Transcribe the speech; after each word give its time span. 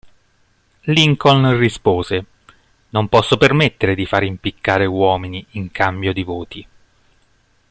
Lincoln 0.85 1.55
rispose: 1.59 2.25
"Non 2.89 3.07
posso 3.07 3.37
permettere 3.37 3.93
di 3.93 4.07
fare 4.07 4.25
impiccare 4.25 4.87
uomini 4.87 5.45
in 5.51 5.69
cambio 5.69 6.11
di 6.11 6.23
voti". 6.23 6.67